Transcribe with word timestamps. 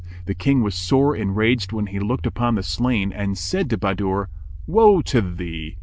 The 0.25 0.33
King 0.33 0.63
was 0.63 0.73
sore 0.73 1.15
enraged 1.15 1.71
when 1.73 1.85
he 1.85 1.99
looked 1.99 2.25
upon 2.25 2.55
the 2.55 2.63
slain 2.63 3.13
and 3.13 3.37
said 3.37 3.69
to 3.69 3.77
Bahadur, 3.77 4.29
"Woe 4.65 5.03
to 5.03 5.21
thee! 5.21 5.77